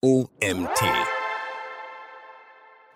[0.00, 0.78] OMT.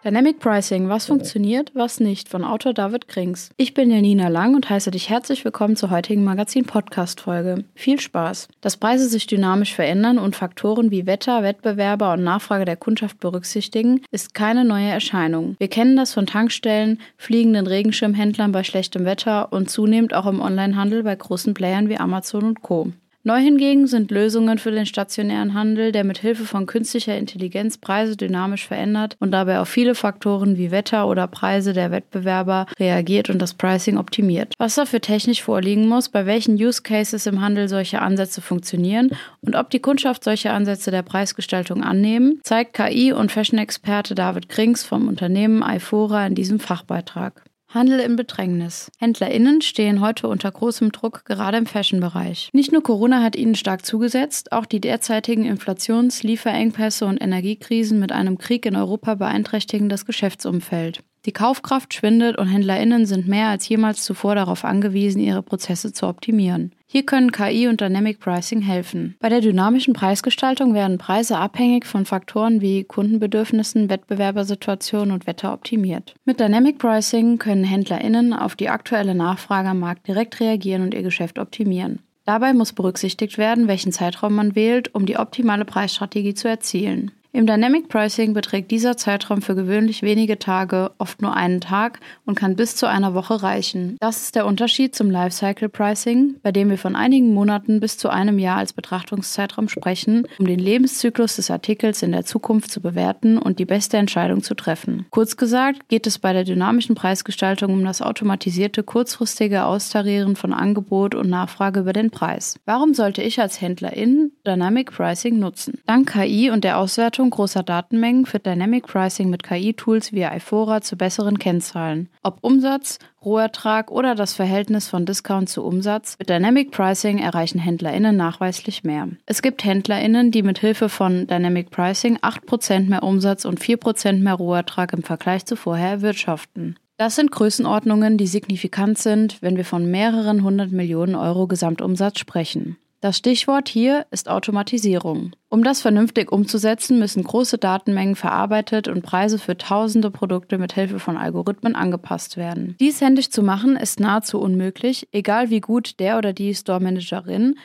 [0.04, 3.50] Dynamic Pricing, was funktioniert, was nicht, von Autor David Krings.
[3.56, 7.64] Ich bin Janina Lang und heiße dich herzlich willkommen zur heutigen Magazin-Podcast-Folge.
[7.74, 8.46] Viel Spaß!
[8.60, 14.02] Dass Preise sich dynamisch verändern und Faktoren wie Wetter, Wettbewerber und Nachfrage der Kundschaft berücksichtigen,
[14.12, 15.56] ist keine neue Erscheinung.
[15.58, 21.02] Wir kennen das von Tankstellen, fliegenden Regenschirmhändlern bei schlechtem Wetter und zunehmend auch im Onlinehandel
[21.02, 22.92] bei großen Playern wie Amazon und Co.
[23.24, 28.16] Neu hingegen sind Lösungen für den stationären Handel, der mit Hilfe von künstlicher Intelligenz Preise
[28.16, 33.40] dynamisch verändert und dabei auf viele Faktoren wie Wetter oder Preise der Wettbewerber reagiert und
[33.40, 34.54] das Pricing optimiert.
[34.58, 39.10] Was dafür technisch vorliegen muss, bei welchen Use Cases im Handel solche Ansätze funktionieren
[39.40, 44.82] und ob die Kundschaft solche Ansätze der Preisgestaltung annehmen, zeigt KI- und Fashion-Experte David Krings
[44.82, 47.44] vom Unternehmen iFora in diesem Fachbeitrag.
[47.74, 48.90] Handel in Bedrängnis.
[48.98, 52.50] HändlerInnen stehen heute unter großem Druck, gerade im Fashion-Bereich.
[52.52, 58.12] Nicht nur Corona hat ihnen stark zugesetzt, auch die derzeitigen Inflations-, Lieferengpässe und Energiekrisen mit
[58.12, 61.00] einem Krieg in Europa beeinträchtigen das Geschäftsumfeld.
[61.24, 66.08] Die Kaufkraft schwindet und HändlerInnen sind mehr als jemals zuvor darauf angewiesen, ihre Prozesse zu
[66.08, 66.74] optimieren.
[66.92, 69.16] Hier können KI und Dynamic Pricing helfen.
[69.18, 76.14] Bei der dynamischen Preisgestaltung werden Preise abhängig von Faktoren wie Kundenbedürfnissen, Wettbewerbersituationen und Wetter optimiert.
[76.26, 81.00] Mit Dynamic Pricing können HändlerInnen auf die aktuelle Nachfrage am Markt direkt reagieren und ihr
[81.00, 82.00] Geschäft optimieren.
[82.26, 87.10] Dabei muss berücksichtigt werden, welchen Zeitraum man wählt, um die optimale Preisstrategie zu erzielen.
[87.34, 92.34] Im Dynamic Pricing beträgt dieser Zeitraum für gewöhnlich wenige Tage, oft nur einen Tag und
[92.34, 93.96] kann bis zu einer Woche reichen.
[94.00, 98.10] Das ist der Unterschied zum Lifecycle Pricing, bei dem wir von einigen Monaten bis zu
[98.10, 103.38] einem Jahr als Betrachtungszeitraum sprechen, um den Lebenszyklus des Artikels in der Zukunft zu bewerten
[103.38, 105.06] und die beste Entscheidung zu treffen.
[105.08, 111.14] Kurz gesagt geht es bei der dynamischen Preisgestaltung um das automatisierte kurzfristige Austarieren von Angebot
[111.14, 112.60] und Nachfrage über den Preis.
[112.66, 115.80] Warum sollte ich als Händlerin Dynamic Pricing nutzen?
[115.86, 120.96] Dank KI und der Auswertung großer Datenmengen führt Dynamic Pricing mit KI-Tools wie iFora zu
[120.96, 122.08] besseren Kennzahlen.
[122.24, 128.16] Ob Umsatz, Rohertrag oder das Verhältnis von Discount zu Umsatz, mit Dynamic Pricing erreichen HändlerInnen
[128.16, 129.08] nachweislich mehr.
[129.26, 134.34] Es gibt HändlerInnen, die mit Hilfe von Dynamic Pricing 8% mehr Umsatz und 4% mehr
[134.34, 136.76] Rohertrag im Vergleich zu vorher erwirtschaften.
[136.96, 142.76] Das sind Größenordnungen, die signifikant sind, wenn wir von mehreren hundert Millionen Euro Gesamtumsatz sprechen.
[143.02, 145.32] Das Stichwort hier ist Automatisierung.
[145.48, 151.00] Um das vernünftig umzusetzen, müssen große Datenmengen verarbeitet und Preise für tausende Produkte mit Hilfe
[151.00, 152.76] von Algorithmen angepasst werden.
[152.78, 157.56] Dies händisch zu machen ist nahezu unmöglich, egal wie gut der oder die Store Managerin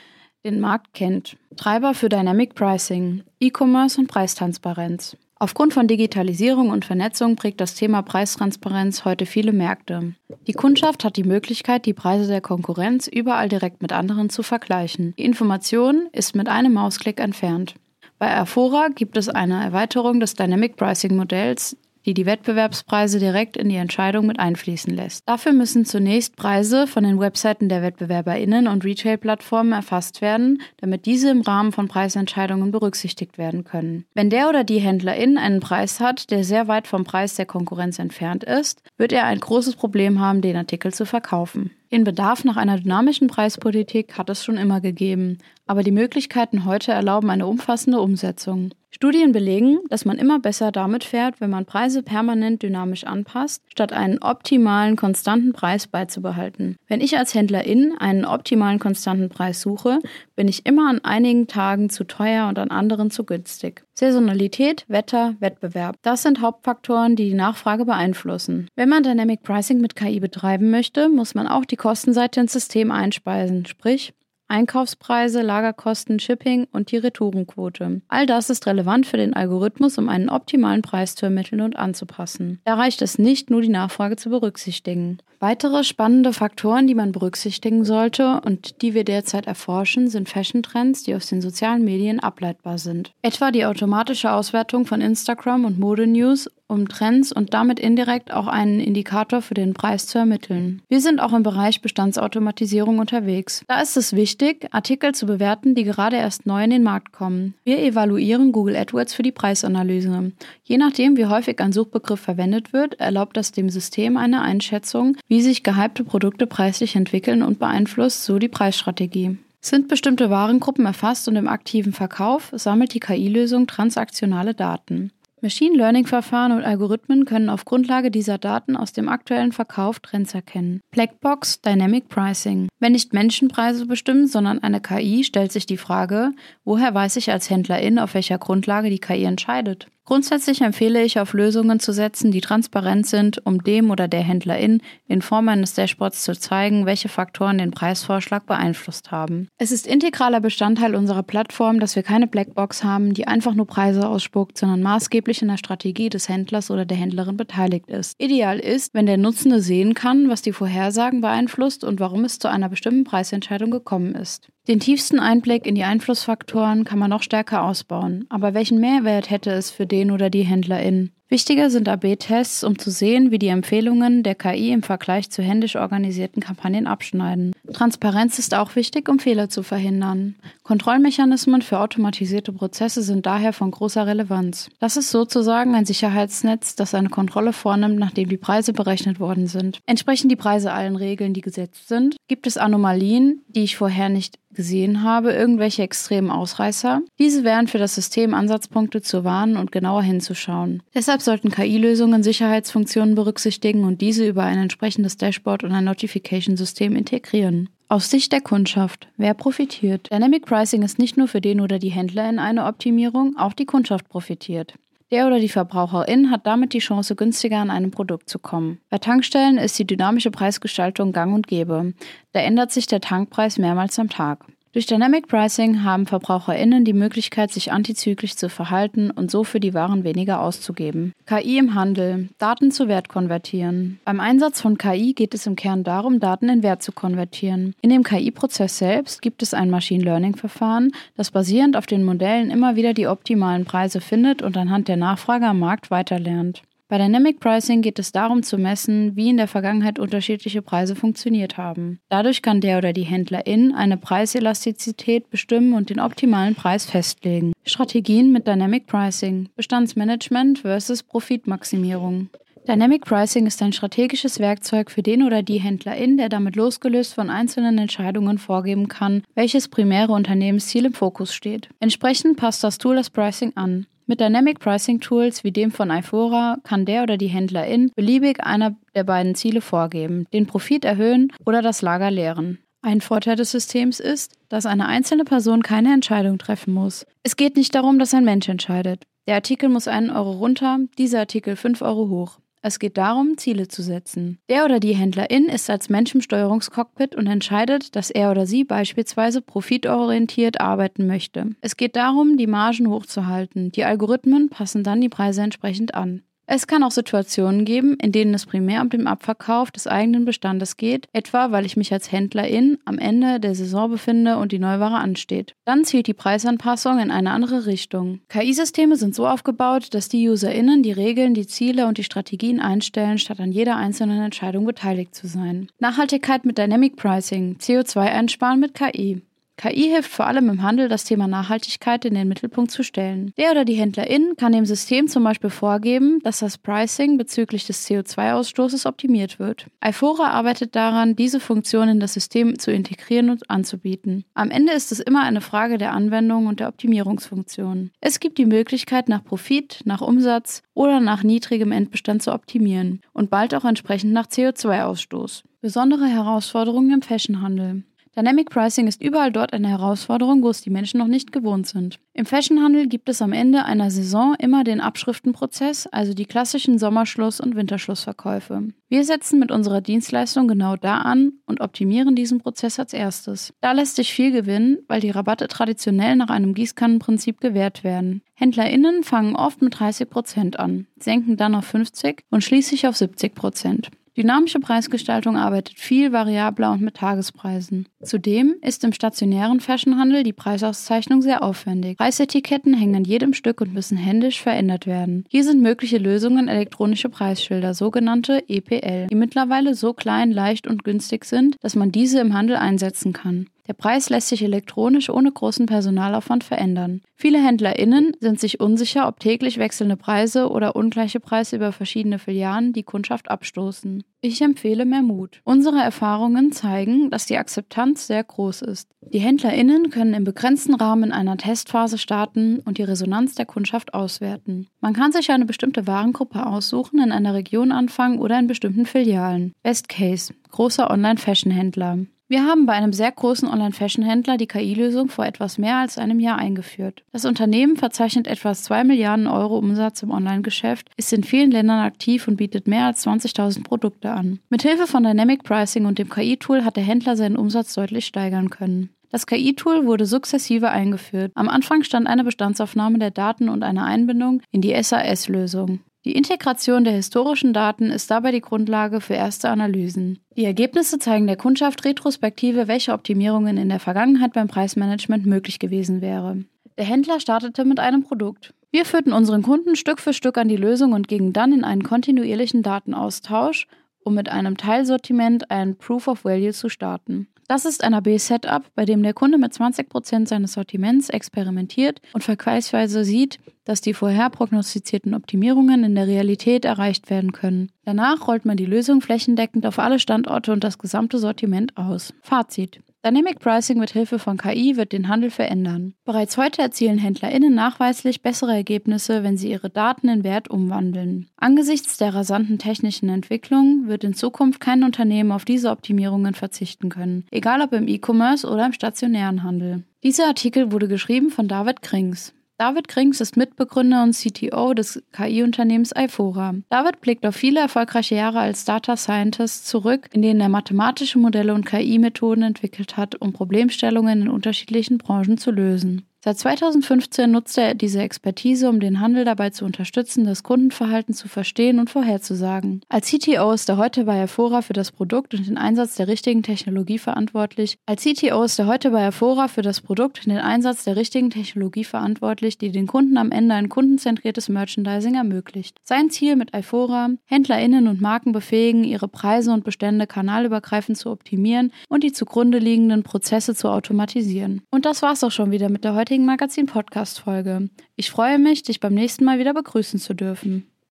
[0.43, 1.37] den Markt kennt.
[1.55, 5.17] Treiber für Dynamic Pricing, E-Commerce und Preistransparenz.
[5.39, 10.15] Aufgrund von Digitalisierung und Vernetzung prägt das Thema Preistransparenz heute viele Märkte.
[10.47, 15.13] Die Kundschaft hat die Möglichkeit, die Preise der Konkurrenz überall direkt mit anderen zu vergleichen.
[15.17, 17.75] Die Information ist mit einem Mausklick entfernt.
[18.17, 21.77] Bei Aphora gibt es eine Erweiterung des Dynamic Pricing Modells,
[22.07, 25.27] die die Wettbewerbspreise direkt in die Entscheidung mit einfließen lässt.
[25.27, 31.29] Dafür müssen zunächst Preise von den Webseiten der WettbewerberInnen und Retail-Plattformen erfasst werden, damit diese
[31.29, 34.05] im Rahmen von Preisentscheidungen berücksichtigt werden können.
[34.13, 37.99] Wenn der oder die Händlerin einen Preis hat, der sehr weit vom Preis der Konkurrenz
[37.99, 41.71] entfernt ist, wird er ein großes Problem haben, den Artikel zu verkaufen.
[41.91, 46.91] Den Bedarf nach einer dynamischen Preispolitik hat es schon immer gegeben, aber die Möglichkeiten heute
[46.91, 48.71] erlauben eine umfassende Umsetzung.
[48.97, 53.93] Studien belegen, dass man immer besser damit fährt, wenn man Preise permanent dynamisch anpasst, statt
[53.93, 56.77] einen optimalen, konstanten Preis beizubehalten.
[56.87, 59.99] Wenn ich als Händlerin einen optimalen, konstanten Preis suche,
[60.35, 63.83] bin ich immer an einigen Tagen zu teuer und an anderen zu günstig.
[63.93, 65.97] Saisonalität, Wetter, Wettbewerb.
[66.01, 68.67] Das sind Hauptfaktoren, die die Nachfrage beeinflussen.
[68.75, 72.89] Wenn man Dynamic Pricing mit KI betreiben möchte, muss man auch die Kostenseite ins System
[72.89, 74.15] einspeisen, sprich
[74.47, 78.01] Einkaufspreise, Lagerkosten, Shipping und die Retourenquote.
[78.07, 82.59] All das ist relevant für den Algorithmus, um einen optimalen Preis zu ermitteln und anzupassen.
[82.65, 85.19] Da reicht es nicht, nur die Nachfrage zu berücksichtigen.
[85.39, 91.13] Weitere spannende Faktoren, die man berücksichtigen sollte und die wir derzeit erforschen, sind Fashion-Trends, die
[91.13, 93.11] aus den sozialen Medien ableitbar sind.
[93.21, 98.79] Etwa die automatische Auswertung von Instagram und Mode-News um Trends und damit indirekt auch einen
[98.79, 100.81] Indikator für den Preis zu ermitteln.
[100.89, 103.63] Wir sind auch im Bereich Bestandsautomatisierung unterwegs.
[103.67, 107.53] Da ist es wichtig, Artikel zu bewerten, die gerade erst neu in den Markt kommen.
[107.63, 110.31] Wir evaluieren Google AdWords für die Preisanalyse.
[110.63, 115.41] Je nachdem, wie häufig ein Suchbegriff verwendet wird, erlaubt das dem System eine Einschätzung, wie
[115.41, 119.37] sich gehypte Produkte preislich entwickeln und beeinflusst so die Preisstrategie.
[119.59, 125.11] Sind bestimmte Warengruppen erfasst und im aktiven Verkauf, sammelt die KI-Lösung transaktionale Daten.
[125.39, 130.81] Machine Learning-Verfahren und Algorithmen können auf Grundlage dieser Daten aus dem aktuellen Verkauf Trends erkennen.
[130.89, 132.69] Blackbox Dynamic Pricing.
[132.79, 136.31] Wenn nicht Menschen Preise bestimmen, sondern eine KI, stellt sich die Frage,
[136.63, 139.87] woher weiß ich als Händlerin, auf welcher Grundlage die KI entscheidet?
[140.07, 144.81] Grundsätzlich empfehle ich, auf Lösungen zu setzen, die transparent sind, um dem oder der Händlerin
[145.05, 149.49] in Form eines Dashboards zu zeigen, welche Faktoren den Preisvorschlag beeinflusst haben.
[149.57, 154.07] Es ist integraler Bestandteil unserer Plattform, dass wir keine Blackbox haben, die einfach nur Preise
[154.07, 158.13] ausspuckt, sondern maßgeblich in der Strategie des Händlers oder der Händlerin beteiligt ist.
[158.17, 162.47] Ideal ist, wenn der Nutzende sehen kann, was die Vorhersagen beeinflusst und warum es zu
[162.47, 164.47] einer bestimmten Preisentscheidung gekommen ist.
[164.67, 169.51] Den tiefsten Einblick in die Einflussfaktoren kann man noch stärker ausbauen, aber welchen Mehrwert hätte
[169.51, 171.13] es für den oder die HändlerInnen?
[171.29, 175.75] Wichtiger sind AB-Tests, um zu sehen, wie die Empfehlungen der KI im Vergleich zu händisch
[175.75, 177.53] organisierten Kampagnen abschneiden.
[177.73, 180.35] Transparenz ist auch wichtig, um Fehler zu verhindern.
[180.63, 184.69] Kontrollmechanismen für automatisierte Prozesse sind daher von großer Relevanz.
[184.79, 189.79] Das ist sozusagen ein Sicherheitsnetz, das eine Kontrolle vornimmt, nachdem die Preise berechnet worden sind.
[189.85, 192.15] Entsprechen die Preise allen Regeln, die gesetzt sind?
[192.29, 197.01] Gibt es Anomalien, die ich vorher nicht gesehen habe, irgendwelche extremen Ausreißer.
[197.19, 200.83] Diese wären für das System Ansatzpunkte zu warnen und genauer hinzuschauen.
[200.93, 207.69] Deshalb sollten KI-Lösungen Sicherheitsfunktionen berücksichtigen und diese über ein entsprechendes Dashboard und ein Notification-System integrieren.
[207.87, 210.11] Aus Sicht der Kundschaft, wer profitiert?
[210.11, 213.65] Dynamic Pricing ist nicht nur für den oder die Händler in eine Optimierung, auch die
[213.65, 214.73] Kundschaft profitiert.
[215.09, 218.81] Der oder die Verbraucherin hat damit die Chance, günstiger an einem Produkt zu kommen.
[218.89, 221.93] Bei Tankstellen ist die dynamische Preisgestaltung gang und gäbe.
[222.33, 224.45] Da ändert sich der Tankpreis mehrmals am Tag.
[224.77, 229.73] Durch Dynamic Pricing haben VerbraucherInnen die Möglichkeit, sich antizyklisch zu verhalten und so für die
[229.73, 231.13] Waren weniger auszugeben.
[231.25, 232.29] KI im Handel.
[232.37, 233.99] Daten zu Wert konvertieren.
[234.05, 237.73] Beim Einsatz von KI geht es im Kern darum, Daten in Wert zu konvertieren.
[237.81, 242.75] In dem KI-Prozess selbst gibt es ein Machine Learning-Verfahren, das basierend auf den Modellen immer
[242.75, 246.61] wieder die optimalen Preise findet und anhand der Nachfrage am Markt weiterlernt.
[246.89, 251.57] Bei Dynamic Pricing geht es darum zu messen, wie in der Vergangenheit unterschiedliche Preise funktioniert
[251.57, 251.99] haben.
[252.07, 257.51] Dadurch kann der oder die Händlerin eine Preiselastizität bestimmen und den optimalen Preis festlegen.
[257.65, 262.29] Strategien mit Dynamic Pricing, Bestandsmanagement versus Profitmaximierung.
[262.69, 267.29] Dynamic Pricing ist ein strategisches Werkzeug für den oder die Händlerin, der damit losgelöst von
[267.29, 271.67] einzelnen Entscheidungen vorgeben kann, welches primäre Unternehmensziel im Fokus steht.
[271.81, 273.87] Entsprechend passt das Tool das Pricing an.
[274.09, 278.77] Mit Dynamic Pricing Tools wie dem von iFora kann der oder die Händlerin beliebig einer
[278.95, 282.59] der beiden Ziele vorgeben, den Profit erhöhen oder das Lager leeren.
[282.81, 287.05] Ein Vorteil des Systems ist, dass eine einzelne Person keine Entscheidung treffen muss.
[287.23, 289.03] Es geht nicht darum, dass ein Mensch entscheidet.
[289.27, 292.39] Der Artikel muss einen Euro runter, dieser Artikel 5 Euro hoch.
[292.61, 294.39] Es geht darum, Ziele zu setzen.
[294.49, 298.63] Der oder die Händlerin ist als Mensch im Steuerungscockpit und entscheidet, dass er oder sie
[298.63, 301.55] beispielsweise profitorientiert arbeiten möchte.
[301.61, 303.71] Es geht darum, die Margen hochzuhalten.
[303.71, 306.23] Die Algorithmen passen dann die Preise entsprechend an.
[306.49, 310.77] Es kann auch Situationen geben, in denen es primär um den Abverkauf des eigenen Bestandes
[310.77, 314.95] geht, etwa weil ich mich als Händlerin am Ende der Saison befinde und die Neuware
[314.95, 315.55] ansteht.
[315.65, 318.21] Dann zielt die Preisanpassung in eine andere Richtung.
[318.29, 323.17] KI-Systeme sind so aufgebaut, dass die UserInnen die Regeln, die Ziele und die Strategien einstellen,
[323.17, 325.67] statt an jeder einzelnen Entscheidung beteiligt zu sein.
[325.79, 329.21] Nachhaltigkeit mit Dynamic Pricing, CO2 einsparen mit KI.
[329.57, 333.33] KI hilft vor allem im Handel, das Thema Nachhaltigkeit in den Mittelpunkt zu stellen.
[333.37, 337.87] Der oder die Händlerin kann dem System zum Beispiel vorgeben, dass das Pricing bezüglich des
[337.87, 339.65] CO2-Ausstoßes optimiert wird.
[339.83, 344.25] iFora arbeitet daran, diese Funktion in das System zu integrieren und anzubieten.
[344.35, 347.89] Am Ende ist es immer eine Frage der Anwendung und der Optimierungsfunktion.
[347.99, 353.31] Es gibt die Möglichkeit, nach Profit, nach Umsatz oder nach niedrigem Endbestand zu optimieren und
[353.31, 355.41] bald auch entsprechend nach CO2-Ausstoß.
[355.61, 357.83] Besondere Herausforderungen im Fashionhandel.
[358.17, 361.99] Dynamic Pricing ist überall dort eine Herausforderung, wo es die Menschen noch nicht gewohnt sind.
[362.13, 367.39] Im Fashionhandel gibt es am Ende einer Saison immer den Abschriftenprozess, also die klassischen Sommerschluss-
[367.39, 368.69] und Winterschlussverkäufe.
[368.89, 373.53] Wir setzen mit unserer Dienstleistung genau da an und optimieren diesen Prozess als erstes.
[373.61, 378.23] Da lässt sich viel gewinnen, weil die Rabatte traditionell nach einem Gießkannenprinzip gewährt werden.
[378.33, 383.89] HändlerInnen fangen oft mit 30% an, senken dann auf 50% und schließlich auf 70%.
[384.17, 387.87] Dynamische Preisgestaltung arbeitet viel variabler und mit Tagespreisen.
[388.01, 391.99] Zudem ist im stationären Fashionhandel die Preisauszeichnung sehr aufwendig.
[391.99, 395.25] Preisetiketten hängen an jedem Stück und müssen händisch verändert werden.
[395.29, 401.23] Hier sind mögliche Lösungen elektronische Preisschilder, sogenannte EPL, die mittlerweile so klein, leicht und günstig
[401.23, 403.45] sind, dass man diese im Handel einsetzen kann.
[403.67, 407.01] Der Preis lässt sich elektronisch ohne großen Personalaufwand verändern.
[407.15, 412.71] Viele HändlerInnen sind sich unsicher, ob täglich wechselnde Preise oder ungleiche Preise über verschiedene Filialen
[412.71, 414.03] die Kundschaft abstoßen.
[414.21, 415.41] Ich empfehle mehr Mut.
[415.43, 418.89] Unsere Erfahrungen zeigen, dass die Akzeptanz sehr groß ist.
[419.01, 424.67] Die HändlerInnen können im begrenzten Rahmen einer Testphase starten und die Resonanz der Kundschaft auswerten.
[424.79, 429.53] Man kann sich eine bestimmte Warengruppe aussuchen, in einer Region anfangen oder in bestimmten Filialen.
[429.61, 431.99] Best Case, großer Online-Fashion-Händler.
[432.29, 436.37] Wir haben bei einem sehr großen Online-Fashion-Händler die KI-Lösung vor etwas mehr als einem Jahr
[436.37, 437.03] eingeführt.
[437.13, 442.27] Das Unternehmen verzeichnet etwa 2 Milliarden Euro Umsatz im Online-Geschäft, ist in vielen Ländern aktiv
[442.27, 444.39] und bietet mehr als 20.000 Produkte an.
[444.49, 448.89] Mithilfe von Dynamic Pricing und dem KI-Tool hat der Händler seinen Umsatz deutlich steigern können.
[449.09, 451.31] Das KI-Tool wurde sukzessive eingeführt.
[451.35, 455.79] Am Anfang stand eine Bestandsaufnahme der Daten und eine Einbindung in die SAS-Lösung.
[456.07, 460.19] Die Integration der historischen Daten ist dabei die Grundlage für erste Analysen.
[460.37, 465.99] Die Ergebnisse zeigen der Kundschaft retrospektive, welche Optimierungen in der Vergangenheit beim Preismanagement möglich gewesen
[465.99, 466.45] wäre.
[466.77, 468.53] Der Händler startete mit einem Produkt.
[468.71, 471.83] Wir führten unseren Kunden Stück für Stück an die Lösung und gingen dann in einen
[471.83, 473.67] kontinuierlichen Datenaustausch,
[474.01, 477.27] um mit einem Teilsortiment ein Proof of Value zu starten.
[477.47, 483.05] Das ist ein AB-Setup, bei dem der Kunde mit 20% seines Sortiments experimentiert und vergleichsweise
[483.05, 487.71] sieht, dass die vorher prognostizierten Optimierungen in der Realität erreicht werden können.
[487.85, 492.13] Danach rollt man die Lösung flächendeckend auf alle Standorte und das gesamte Sortiment aus.
[492.21, 492.81] Fazit.
[493.07, 495.93] Dynamic Pricing mit Hilfe von KI wird den Handel verändern.
[496.03, 501.29] Bereits heute erzielen HändlerInnen nachweislich bessere Ergebnisse, wenn sie ihre Daten in Wert umwandeln.
[501.37, 507.23] Angesichts der rasanten technischen Entwicklung wird in Zukunft kein Unternehmen auf diese Optimierungen verzichten können,
[507.31, 509.83] egal ob im E-Commerce oder im stationären Handel.
[510.03, 512.33] Dieser Artikel wurde geschrieben von David Krings.
[512.59, 516.55] David Krings ist Mitbegründer und CTO des KI-Unternehmens Ifora.
[516.71, 521.53] David blickt auf viele erfolgreiche Jahre als Data Scientist zurück, in denen er mathematische Modelle
[521.53, 526.07] und KI-Methoden entwickelt hat, um Problemstellungen in unterschiedlichen Branchen zu lösen.
[526.19, 531.27] Seit 2015 nutzt er diese Expertise, um den Handel dabei zu unterstützen, das Kundenverhalten zu
[531.27, 532.81] verstehen und vorherzusagen.
[532.89, 536.41] Als CTO ist er heute bei Afora für das Produkt und den Einsatz der richtigen
[536.41, 537.77] Technologie verantwortlich.
[537.85, 541.29] Als CTO ist er heute bei Afora für das Produkt und den Einsatz der richtigen
[541.29, 545.77] Technologie verantwortlich, die den Kunden am Ende ein kundenzentriertes Merchandising ermöglicht.
[545.83, 551.71] Sein Ziel mit Ifora, HändlerInnen und Marken befähigen, ihre Preise und Bestände kanalübergreifend zu optimieren
[551.89, 554.63] und die zugrunde liegenden Prozesse zu automatisieren.
[554.71, 557.67] Und das war's auch schon wieder mit der heutigen heutigen Magazin-Podcast-Folge.
[557.97, 560.65] Ich freue mich, dich beim nächsten Mal wieder begrüßen zu dürfen.